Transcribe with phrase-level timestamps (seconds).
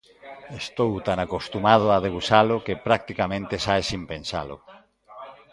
[0.61, 4.57] Estou tan acostumado a debuxalo que, practicamente, sae sen pensalo.